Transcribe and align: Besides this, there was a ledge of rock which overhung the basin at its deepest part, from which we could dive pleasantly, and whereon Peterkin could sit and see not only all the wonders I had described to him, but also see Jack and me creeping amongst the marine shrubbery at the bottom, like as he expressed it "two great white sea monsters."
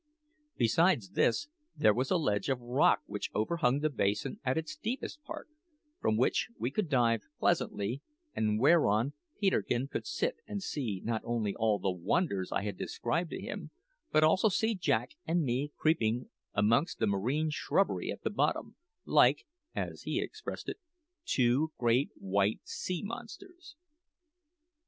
Besides 0.57 1.11
this, 1.11 1.47
there 1.75 1.93
was 1.93 2.09
a 2.09 2.17
ledge 2.17 2.49
of 2.49 2.59
rock 2.59 3.01
which 3.05 3.29
overhung 3.35 3.81
the 3.81 3.89
basin 3.91 4.39
at 4.43 4.57
its 4.57 4.75
deepest 4.75 5.21
part, 5.21 5.47
from 5.99 6.17
which 6.17 6.49
we 6.57 6.71
could 6.71 6.89
dive 6.89 7.21
pleasantly, 7.37 8.01
and 8.35 8.59
whereon 8.59 9.13
Peterkin 9.39 9.87
could 9.87 10.07
sit 10.07 10.37
and 10.47 10.63
see 10.63 11.01
not 11.05 11.21
only 11.23 11.53
all 11.53 11.77
the 11.77 11.91
wonders 11.91 12.51
I 12.51 12.63
had 12.63 12.77
described 12.79 13.29
to 13.29 13.39
him, 13.39 13.69
but 14.11 14.23
also 14.23 14.49
see 14.49 14.73
Jack 14.73 15.11
and 15.27 15.43
me 15.43 15.71
creeping 15.77 16.31
amongst 16.55 16.97
the 16.97 17.05
marine 17.05 17.51
shrubbery 17.51 18.11
at 18.11 18.23
the 18.23 18.31
bottom, 18.31 18.75
like 19.05 19.45
as 19.75 20.01
he 20.01 20.19
expressed 20.19 20.67
it 20.67 20.79
"two 21.25 21.73
great 21.77 22.09
white 22.17 22.61
sea 22.67 23.03
monsters." 23.03 23.75